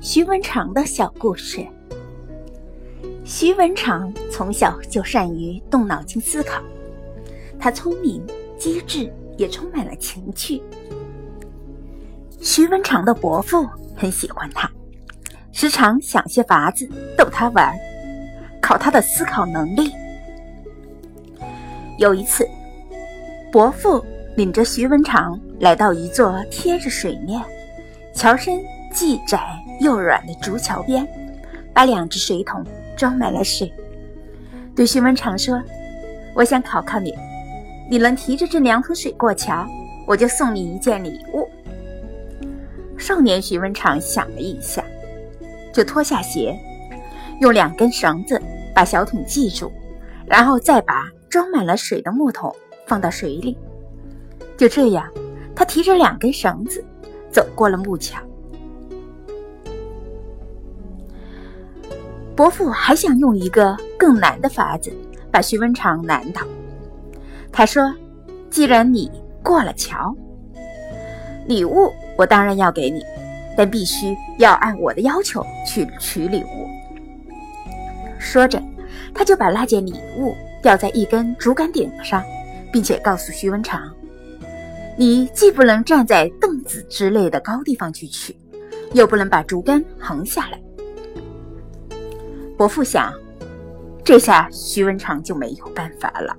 [0.00, 1.66] 徐文长的小故事。
[3.22, 6.62] 徐文长从小就善于动脑筋思考，
[7.58, 8.26] 他聪明、
[8.58, 10.62] 机智，也充满了情趣。
[12.40, 14.70] 徐文长的伯父很喜欢他，
[15.52, 17.70] 时常想些法子逗他玩，
[18.58, 19.92] 考他的思考能力。
[21.98, 22.48] 有一次，
[23.52, 24.02] 伯父
[24.34, 27.38] 领着徐文长来到一座贴着水面、
[28.14, 28.58] 桥身
[28.92, 29.40] 既窄
[29.80, 31.06] 又软的竹桥边，
[31.72, 32.64] 把两只水桶
[32.96, 33.72] 装满了水，
[34.74, 35.62] 对徐文长说
[36.34, 37.14] ：“我想考考你，
[37.88, 39.66] 你能提着这两桶水过桥，
[40.06, 41.48] 我就送你一件礼物。”
[42.98, 44.84] 少年徐文长想了一下，
[45.72, 46.54] 就脱下鞋，
[47.40, 48.40] 用两根绳子
[48.74, 49.72] 把小桶系住，
[50.26, 52.54] 然后再把装满了水的木桶
[52.86, 53.56] 放到水里。
[54.58, 55.10] 就这样，
[55.56, 56.84] 他提着两根绳子
[57.30, 58.20] 走过了木桥。
[62.40, 64.90] 伯父还想用一个更难的法子
[65.30, 66.40] 把徐文长难倒。
[67.52, 67.94] 他说
[68.48, 70.16] ：“既然你过了桥，
[71.46, 73.02] 礼物我当然要给你，
[73.58, 76.66] 但必须要按我的要求去取礼物。”
[78.18, 78.58] 说着，
[79.12, 82.24] 他就把那件礼物吊在一根竹竿顶上，
[82.72, 83.82] 并且告诉徐文长
[84.96, 88.34] ：“你既不能站在凳子之类的高地方去取，
[88.94, 90.58] 又不能把竹竿横下来。”
[92.60, 93.10] 伯父想，
[94.04, 96.36] 这下徐文长就没有办法了。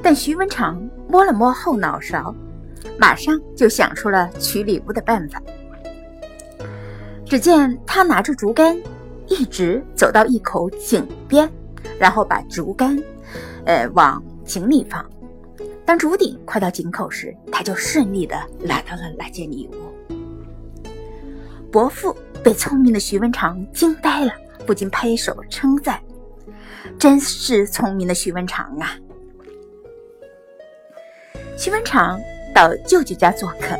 [0.00, 2.32] 但徐文长摸了摸后脑勺，
[2.96, 5.42] 马上就想出了取礼物的办法。
[7.26, 8.80] 只见他拿着竹竿，
[9.26, 11.50] 一直走到一口井边，
[11.98, 12.96] 然后把竹竿，
[13.66, 15.04] 呃，往井里放。
[15.84, 20.94] 当竹顶快到井口时，他就顺利的拿到了那件礼物。
[21.72, 24.32] 伯父被聪明的徐文长惊呆了。
[24.66, 26.00] 不禁拍手称赞
[26.98, 28.96] ：“真是聪明的徐文长啊！”
[31.56, 32.18] 徐文长
[32.54, 33.78] 到舅舅家做客，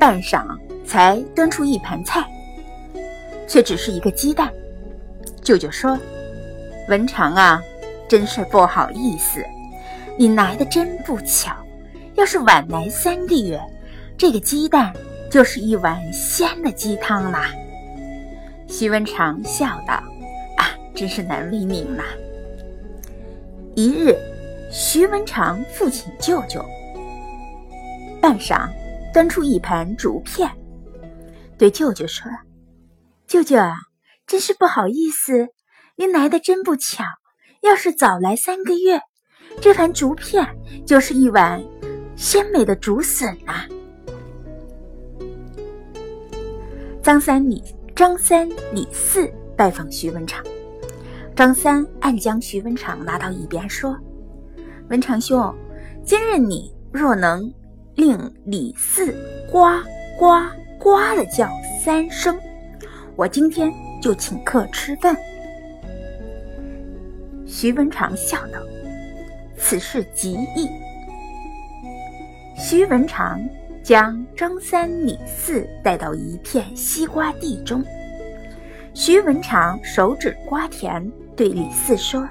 [0.00, 0.44] 半晌
[0.84, 2.24] 才端出一盘菜，
[3.46, 4.52] 却只是一个鸡蛋。
[5.42, 5.98] 舅舅说
[6.88, 7.62] ：“文长啊，
[8.08, 9.44] 真是不好意思，
[10.18, 11.54] 你来的真不巧。
[12.14, 13.60] 要是晚来三个月，
[14.16, 14.92] 这个鸡蛋
[15.30, 17.50] 就是一碗鲜的鸡汤啦。”
[18.66, 20.02] 徐文长笑道。
[20.94, 22.04] 真是难为您了。
[23.74, 24.14] 一日，
[24.70, 26.64] 徐文长父亲舅舅
[28.20, 28.68] 半晌
[29.12, 30.48] 端出一盘竹片，
[31.58, 32.30] 对舅舅说
[33.26, 33.74] ：“舅舅啊，
[34.26, 35.48] 真是不好意思，
[35.96, 37.02] 您来的真不巧。
[37.62, 39.00] 要是早来三个月，
[39.60, 40.46] 这盘竹片
[40.86, 41.60] 就是一碗
[42.14, 43.66] 鲜美的竹笋啊。”
[47.02, 47.62] 张三李
[47.94, 50.42] 张三李四拜访徐文长。
[51.36, 53.98] 张三暗将徐文长拉到一边，说
[54.88, 55.52] ：“文长兄，
[56.04, 57.52] 今日你若能
[57.96, 59.12] 令李四
[59.50, 59.64] 呱
[60.16, 60.28] 呱
[60.78, 61.50] 呱的叫
[61.84, 62.38] 三声，
[63.16, 65.16] 我今天就请客吃饭。”
[67.44, 68.60] 徐文长笑道
[69.58, 70.68] ：“此事极易。”
[72.56, 73.40] 徐文长
[73.82, 77.84] 将张三李四带到一片西瓜地中，
[78.94, 81.12] 徐文长手指瓜田。
[81.36, 82.24] 对李四说：“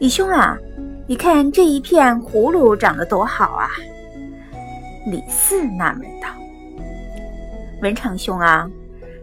[0.00, 0.58] 李兄啊，
[1.06, 3.70] 你看这一片葫芦长得多好啊！”
[5.06, 6.26] 李四纳闷道
[7.80, 8.68] ：“文长兄啊，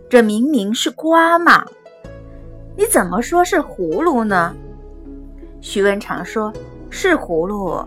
[0.10, 1.66] 这明明是瓜嘛，
[2.78, 4.56] 你怎么说是葫芦呢？”
[5.60, 6.54] 徐文长说
[6.90, 7.86] ：“是葫芦。”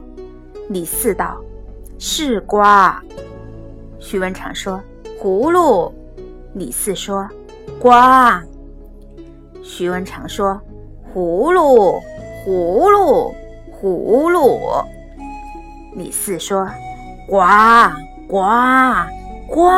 [0.69, 1.42] 李四道
[1.98, 3.03] ：“是瓜。”
[3.98, 4.78] 徐文长说
[5.19, 5.91] ：“葫芦。”
[6.53, 7.26] 李四说
[7.80, 8.42] ：“瓜。”
[9.62, 10.60] 徐文长说
[11.14, 12.00] ：“葫芦，
[12.46, 13.34] 葫芦，
[13.80, 14.60] 葫芦。”
[15.96, 16.68] 李四说
[17.28, 17.38] ：“呱
[18.28, 18.38] 呱
[19.48, 19.71] 呱。”